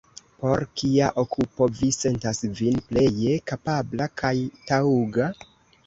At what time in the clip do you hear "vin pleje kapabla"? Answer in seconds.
2.63-4.13